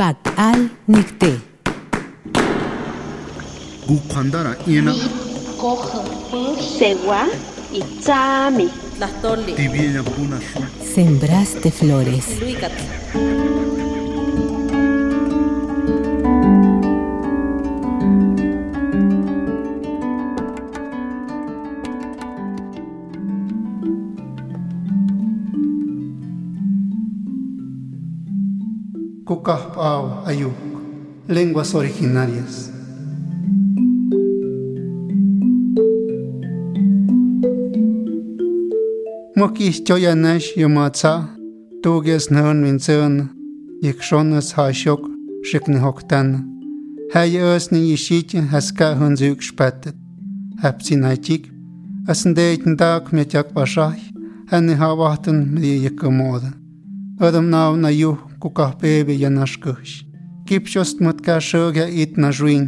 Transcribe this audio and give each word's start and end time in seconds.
Pat 0.00 0.16
al 0.36 0.70
nikte. 0.88 1.28
Gukhandara 3.86 4.56
ina 4.66 4.94
cojo 5.60 6.00
segua 6.78 7.26
y 7.72 7.82
kuna 10.02 10.40
shu 10.40 10.60
Sembraste 10.94 11.70
flores. 11.70 12.24
Cucajpao 29.30 30.24
Ayuk, 30.26 30.58
lenguas 31.28 31.74
originarias. 31.74 32.70
Mokis 39.36 39.84
choyanesh 39.86 40.56
yomatsa, 40.56 41.12
tuges 41.82 42.30
nön 42.30 42.64
vinceun, 42.64 43.30
yekshonus 43.82 44.52
hashok, 44.52 45.06
shikni 45.44 45.78
hoktan. 45.78 46.28
Helyös 47.14 47.70
ni 47.70 47.92
ishit 47.92 48.34
haska 48.50 48.94
hunzük 48.98 49.42
spettet. 49.42 49.94
Hapsinaitik, 50.62 51.46
asndeten 52.08 52.76
dag 52.78 53.12
metyak 53.12 53.54
bashai, 53.54 54.00
hanni 54.50 54.74
hawachten 54.74 55.38
mit 55.54 55.64
yekamoda. 55.84 56.50
Adam 57.20 57.50
nav 57.50 57.76
na 57.76 57.90
yuh 57.90 58.29
kukahpebe 58.40 59.12
yanashkush. 59.12 60.04
Kipshostmatkashoga 60.46 61.88
itnashwin. 61.88 62.64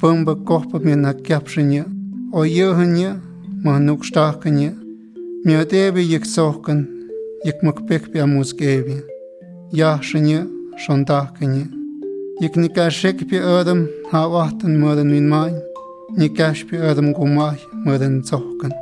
Pamba 0.00 0.34
kohpame 0.34 0.94
nakyapshinya. 0.94 1.84
Oyehinya 2.32 3.10
mahnukshtakhanya. 3.64 4.70
Miatebe 5.44 6.00
yeksohkan. 6.12 6.86
Yekmakpekpe 7.44 8.20
amuskebe. 8.20 8.96
Yahshinya 9.72 10.46
shontakhanya. 10.82 11.66
Yeknikashekpe 12.40 13.38
adam 13.58 13.88
hawahtan 14.12 14.78
madan 14.78 15.08
minmay. 15.14 15.52
Nikashpe 16.18 16.76
adam 16.90 17.12
gumay 17.12 17.58
madan 17.84 18.22
tsohkan. 18.22 18.72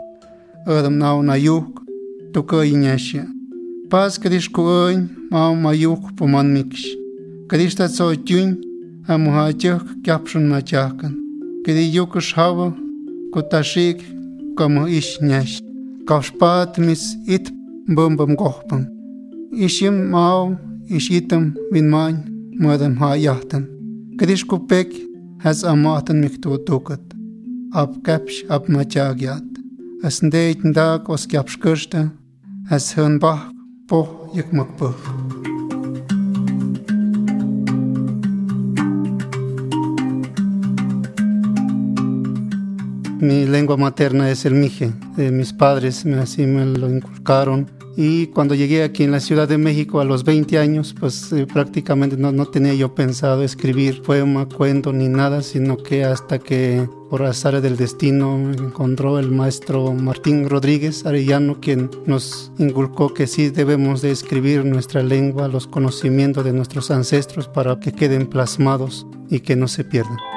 Adam 0.67 0.99
nao 0.99 1.23
nayuk. 1.23 1.81
Tukayinashya. 2.33 3.36
Пас 3.91 4.19
кришкуэн 4.19 5.31
мау 5.31 5.55
маюх 5.55 6.03
пуманмикш. 6.19 6.83
Криста 7.49 7.87
цойтюнь 7.89 8.59
амухатюх 9.07 9.83
кяпшун 10.05 10.45
мачахкан. 10.51 11.15
Криюкыш 11.65 12.35
хава 12.35 12.75
куташик 13.33 13.99
кому 14.59 14.83
ишняш. 14.99 15.51
Кавшпат 16.09 16.79
мис 16.79 17.15
ит 17.35 17.47
бомбам 17.87 18.35
гохпам. 18.35 18.83
Ишим 19.53 20.11
мау 20.11 20.59
ишитам 20.89 21.55
винмань 21.71 22.25
мадам 22.63 22.97
ха 23.01 23.15
яхтам. 23.15 23.65
Кришку 24.19 24.59
пек 24.59 24.89
has 25.45 25.63
amatan 25.63 26.19
miktu 26.23 26.59
tukat. 26.67 27.05
Ab 27.73 27.91
kapsh 28.07 28.39
ab 28.49 28.63
machagyat. 28.69 29.47
Es 30.03 30.23
ndeit 30.23 30.65
ndag 30.65 31.09
os 31.09 31.25
kapsh 31.33 31.57
kishta. 31.63 32.11
Es 32.69 32.97
hön 32.97 33.21
bach 33.21 33.56
po. 33.87 34.29
Mi 43.21 43.47
lengua 43.47 43.77
materna 43.77 44.31
es 44.31 44.45
el 44.45 44.55
mije. 44.55 44.93
Eh, 45.17 45.31
mis 45.31 45.53
padres 45.53 46.05
me, 46.05 46.19
así 46.19 46.47
me 46.47 46.65
lo 46.65 46.91
inculcaron. 46.91 47.76
Y 47.97 48.27
cuando 48.27 48.55
llegué 48.55 48.83
aquí 48.83 49.05
en 49.05 49.11
la 49.11 49.21
Ciudad 49.21 49.49
de 49.49 49.57
México 49.57 50.01
a 50.01 50.05
los 50.05 50.23
20 50.23 50.59
años, 50.59 50.95
pues 50.99 51.33
eh, 51.33 51.47
prácticamente 51.47 52.19
no, 52.19 52.31
no 52.31 52.45
tenía 52.45 52.75
yo 52.75 52.95
pensado 52.95 53.43
escribir 53.43 54.03
poema, 54.03 54.47
cuento 54.47 54.93
ni 54.93 55.09
nada, 55.09 55.43
sino 55.43 55.79
que 55.79 56.05
hasta 56.05 56.39
que 56.39 56.87
por 57.09 57.23
azar 57.23 57.61
del 57.63 57.79
destino 57.79 58.53
encontró 58.53 59.19
el 59.19 59.31
maestro 59.31 59.95
Martín 59.95 60.49
Rodríguez 60.49 61.07
Arellano, 61.07 61.59
quien 61.59 61.91
nos 62.05 62.53
inculcó 62.59 63.15
que 63.15 63.27
sí 63.27 63.49
debemos 63.49 64.03
de 64.03 64.11
escribir 64.11 64.67
nuestra 64.67 65.03
lengua, 65.03 65.49
los 65.49 65.67
conocimientos 65.67 66.45
de 66.45 66.53
nuestros 66.53 66.91
ancestros 66.91 67.49
para 67.49 67.81
que 67.81 67.93
queden 67.93 68.27
plasmados 68.27 69.07
y 69.31 69.41
que 69.41 69.57
no 69.57 69.69
se 69.69 69.85
pierdan. 69.85 70.36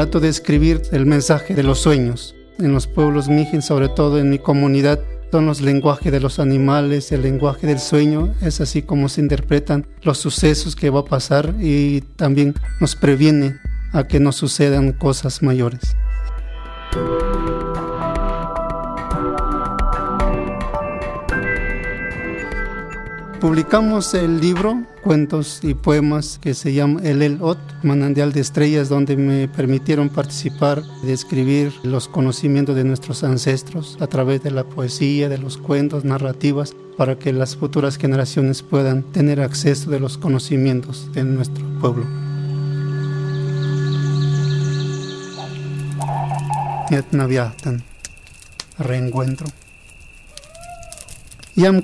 Trato 0.00 0.18
de 0.18 0.30
escribir 0.30 0.80
el 0.92 1.04
mensaje 1.04 1.54
de 1.54 1.62
los 1.62 1.80
sueños. 1.80 2.34
En 2.58 2.72
los 2.72 2.86
pueblos 2.86 3.28
mijen, 3.28 3.60
sobre 3.60 3.90
todo 3.90 4.18
en 4.18 4.30
mi 4.30 4.38
comunidad, 4.38 4.98
son 5.30 5.44
los 5.44 5.60
lenguajes 5.60 6.10
de 6.10 6.20
los 6.20 6.38
animales, 6.38 7.12
el 7.12 7.20
lenguaje 7.20 7.66
del 7.66 7.78
sueño, 7.80 8.34
es 8.40 8.62
así 8.62 8.80
como 8.80 9.10
se 9.10 9.20
interpretan 9.20 9.86
los 10.00 10.16
sucesos 10.16 10.74
que 10.74 10.88
va 10.88 11.00
a 11.00 11.04
pasar 11.04 11.54
y 11.60 12.00
también 12.16 12.54
nos 12.80 12.96
previene 12.96 13.56
a 13.92 14.04
que 14.04 14.20
nos 14.20 14.36
sucedan 14.36 14.92
cosas 14.92 15.42
mayores. 15.42 15.94
Publicamos 23.40 24.12
el 24.12 24.38
libro 24.38 24.84
Cuentos 25.02 25.60
y 25.62 25.72
Poemas 25.72 26.38
que 26.42 26.52
se 26.52 26.74
llama 26.74 27.00
El 27.02 27.22
El 27.22 27.38
Ot, 27.40 27.58
Manandial 27.82 28.32
de 28.32 28.40
Estrellas, 28.40 28.90
donde 28.90 29.16
me 29.16 29.48
permitieron 29.48 30.10
participar 30.10 30.82
de 31.02 31.14
escribir 31.14 31.72
los 31.82 32.06
conocimientos 32.06 32.76
de 32.76 32.84
nuestros 32.84 33.24
ancestros 33.24 33.96
a 33.98 34.08
través 34.08 34.42
de 34.42 34.50
la 34.50 34.64
poesía, 34.64 35.30
de 35.30 35.38
los 35.38 35.56
cuentos, 35.56 36.04
narrativas, 36.04 36.76
para 36.98 37.18
que 37.18 37.32
las 37.32 37.56
futuras 37.56 37.96
generaciones 37.96 38.62
puedan 38.62 39.04
tener 39.04 39.40
acceso 39.40 39.90
de 39.90 40.00
los 40.00 40.18
conocimientos 40.18 41.10
de 41.14 41.24
nuestro 41.24 41.64
pueblo. 41.80 42.04
Reencuentro. 48.78 49.46
Yam. 51.60 51.82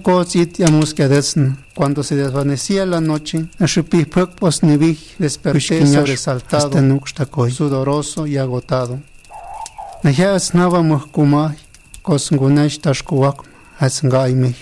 Cuando 1.74 2.02
se 2.02 2.16
desvanecía 2.16 2.86
la 2.86 3.00
noche, 3.00 3.46
posnivij 4.38 5.16
desperté 5.18 5.86
sobresaltado, 5.86 6.70
sudoroso 7.50 8.26
y 8.26 8.38
agotado. 8.38 9.00
Muhkumaj, 10.02 11.56
kosngunesh 12.02 12.80
asngai. 13.78 14.54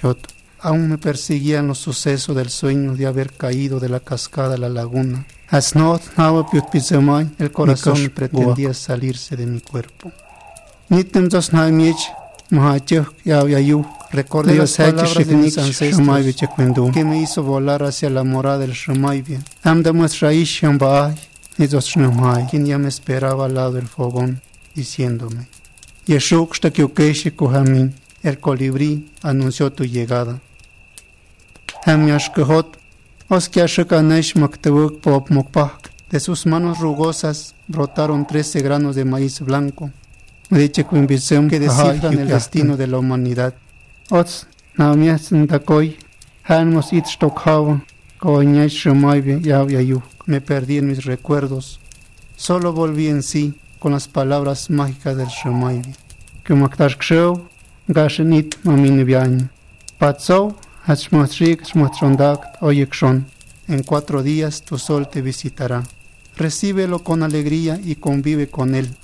Aún 0.60 0.88
me 0.88 0.98
perseguían 0.98 1.66
los 1.66 1.78
sucesos 1.78 2.34
del 2.34 2.48
sueño 2.48 2.94
de 2.94 3.06
haber 3.06 3.32
caído 3.32 3.78
de 3.78 3.90
la 3.90 4.00
cascada 4.00 4.54
a 4.54 4.58
la 4.58 4.68
laguna. 4.68 5.26
Asnot 5.50 6.02
nava 6.16 6.48
piutpizemay, 6.50 7.30
el 7.38 7.52
corazón 7.52 8.10
pretendía 8.14 8.72
salirse 8.72 9.36
de 9.36 9.46
mi 9.46 9.60
cuerpo. 9.60 10.10
Nitem 10.88 11.28
Recordé 14.10 14.54
las 14.54 14.76
palabras 14.76 15.26
de 15.26 15.36
mis 15.36 15.58
ancestros 15.58 16.92
que 16.92 17.04
me 17.04 17.20
hizo 17.20 17.42
volar 17.42 17.82
hacia 17.82 18.10
la 18.10 18.22
morada 18.22 18.58
del 18.58 18.72
Shemaivia. 18.72 19.42
Amdamas 19.62 20.20
Raish 20.20 20.60
Shambaay, 20.60 21.14
quien 22.48 22.66
ya 22.66 22.78
me 22.78 22.88
esperaba 22.88 23.46
al 23.46 23.54
lado 23.54 23.72
del 23.72 23.88
fogón, 23.88 24.40
diciéndome: 24.74 25.48
Yeshuk 26.06 26.54
Shtakyukeshi 26.54 27.32
Kuhamin, 27.32 27.94
el 28.22 28.38
colibrí 28.38 29.10
anunció 29.22 29.72
tu 29.72 29.84
llegada. 29.84 30.40
Hamyashkehot, 31.84 32.78
Oskiashakanesh 33.28 34.36
Maktewuk 34.36 35.00
Pop 35.00 35.30
Mokpak, 35.30 35.90
de 36.10 36.20
sus 36.20 36.46
manos 36.46 36.78
rugosas 36.78 37.54
brotaron 37.66 38.26
trece 38.26 38.60
granos 38.60 38.94
de 38.94 39.04
maíz 39.04 39.40
blanco. 39.40 39.90
Dice 40.54 40.86
que 41.50 41.58
descifran 41.58 42.16
el 42.16 42.28
destino 42.28 42.76
de 42.76 42.86
la 42.86 42.98
humanidad. 42.98 43.54
Ots 44.08 44.46
namias 44.76 45.32
ndakoy 45.32 45.96
hanmos 46.44 46.92
it 46.92 47.06
stokhawa 47.06 47.82
koñay 48.20 48.68
shumaybe 48.68 49.40
yaw 49.40 49.66
yayu. 49.68 50.00
Me 50.26 50.40
perdí 50.40 50.78
en 50.78 50.86
mis 50.86 51.04
recuerdos. 51.04 51.80
Solo 52.36 52.72
volví 52.72 53.08
en 53.08 53.24
sí 53.24 53.54
con 53.80 53.92
las 53.92 54.06
palabras 54.06 54.70
mágicas 54.70 55.16
del 55.16 55.26
Shumaybe. 55.26 55.92
Que 56.44 56.54
maktash 56.54 56.96
kshew 56.98 57.48
gashenit 57.88 58.56
mamine 58.62 59.02
biañ. 59.04 59.48
Patso 59.98 60.56
hachmotrik 60.86 61.64
shmotrondakt 61.64 62.62
oyekshon. 62.62 63.26
En 63.66 63.82
cuatro 63.82 64.22
días 64.22 64.62
tu 64.62 64.78
sol 64.78 65.08
te 65.08 65.20
visitará. 65.20 65.82
Recíbelo 66.36 67.00
con 67.00 67.24
alegría 67.24 67.80
y 67.82 67.96
convive 67.96 68.46
con 68.46 68.76
él. 68.76 68.96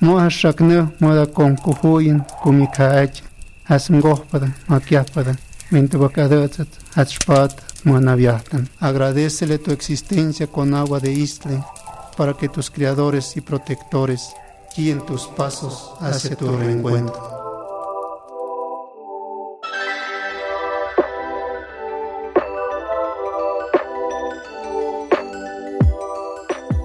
Moha 0.00 0.30
shakne 0.30 0.92
moda 1.00 1.26
con 1.26 1.56
kuhuyin 1.56 2.20
kumikaach. 2.42 3.22
Hasm 3.68 4.00
gohpada, 4.00 4.48
maquiapada, 4.68 5.34
mintubacadozat, 5.72 6.68
hatspat, 6.94 7.52
muanaviatan. 7.84 8.68
Agradecele 8.80 9.58
tu 9.58 9.72
existencia 9.72 10.46
con 10.46 10.72
agua 10.74 11.00
de 11.00 11.10
isle, 11.12 11.64
para 12.16 12.34
que 12.34 12.48
tus 12.48 12.70
criadores 12.70 13.36
y 13.36 13.40
protectores 13.40 14.30
guíen 14.76 15.00
tus 15.00 15.26
pasos 15.26 15.94
hacia 16.00 16.36
tu 16.36 16.56
reencuentro. 16.56 17.35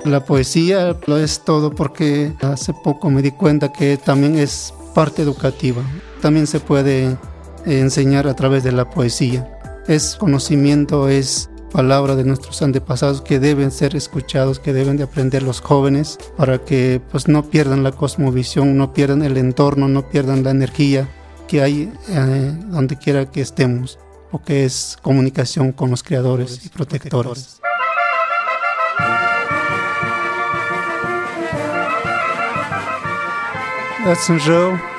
La 0.06 0.26
poesía 0.26 0.98
lo 1.06 1.18
es 1.18 1.42
todo 1.42 1.72
porque 1.72 2.34
hace 2.42 2.74
poco 2.74 3.10
me 3.10 3.22
di 3.22 3.32
cuenta 3.32 3.72
que 3.72 3.98
también 3.98 4.38
es 4.38 4.74
parte 4.96 5.22
educativa. 5.22 5.84
También 6.22 6.48
se 6.48 6.60
puede 6.60 7.18
enseñar 7.66 8.28
a 8.28 8.36
través 8.36 8.64
de 8.64 8.72
la 8.72 8.90
poesía. 8.90 9.60
Es 9.88 10.16
conocimiento, 10.16 11.08
es 11.08 11.50
palabra 11.72 12.16
de 12.16 12.24
nuestros 12.24 12.62
antepasados 12.62 13.22
que 13.22 13.40
deben 13.40 13.72
ser 13.72 13.96
escuchados, 13.96 14.60
que 14.60 14.74
deben 14.74 14.98
de 14.98 15.04
aprender 15.04 15.44
los 15.44 15.62
jóvenes 15.62 16.18
para 16.36 16.60
que 16.60 17.02
pues 17.12 17.28
no 17.28 17.50
pierdan 17.50 17.84
la 17.84 17.92
cosmovisión, 17.92 18.78
no 18.78 18.94
pierdan 18.94 19.22
el 19.22 19.38
entorno, 19.38 19.88
no 19.88 20.10
pierdan 20.10 20.44
la 20.44 20.52
energía 20.52 21.08
que 21.48 21.62
hay 21.62 21.94
eh, 22.10 22.58
donde 22.68 22.98
quiera 22.98 23.30
que 23.30 23.42
estemos, 23.42 24.00
o 24.32 24.42
que 24.42 24.66
es 24.66 24.98
comunicación 25.02 25.74
con 25.74 25.92
los 25.92 26.04
creadores 26.04 26.66
y 26.66 26.70
protectores. 26.70 27.62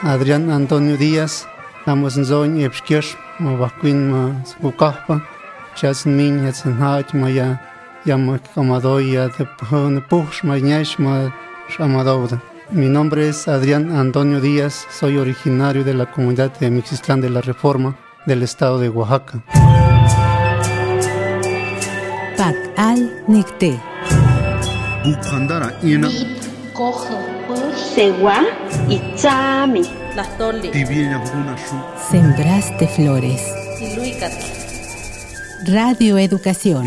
Adrián 0.02 0.48
Antonio 0.50 0.96
Díaz, 0.96 1.48
estamos 1.80 2.16
en 2.16 2.24
zona 2.24 2.62
Epskesh, 2.62 3.16
Mabacuin, 3.40 4.10
Mazucapa, 4.10 5.26
Chas 5.74 6.06
Min, 6.06 6.46
Hetsen 6.46 6.80
Hach, 6.80 7.12
Maya, 7.12 7.60
Yama 8.04 8.38
Kamadoya, 8.54 9.28
de 9.28 10.00
Push, 10.08 10.44
Mañash, 10.44 10.98
Ma 10.98 11.34
Shamadouda. 11.68 12.40
Mi 12.70 12.88
nombre 12.88 13.28
es 13.28 13.48
Adrián 13.48 13.90
Antonio 13.90 14.40
Díaz, 14.40 14.86
soy 14.88 15.18
originario 15.18 15.82
de 15.82 15.94
la 15.94 16.08
comunidad 16.08 16.52
de 16.60 16.70
Mixistlán 16.70 17.20
de 17.20 17.30
la 17.30 17.40
Reforma 17.40 17.96
del 18.24 18.44
estado 18.44 18.78
de 18.78 18.88
Oaxaca. 18.88 19.42
Pac 22.36 22.56
al 22.76 23.24
Nicté. 23.26 23.80
Bucandara 25.04 25.76
ina 25.82 26.08
Coge, 26.82 27.14
segua 27.94 28.42
y 28.88 29.00
chami. 29.14 29.82
Buna 31.32 31.56
shu. 31.56 31.76
Sembraste 32.10 32.88
flores. 32.88 33.40
Iluícat. 33.80 34.32
Radio 35.64 36.18
Educación. 36.18 36.84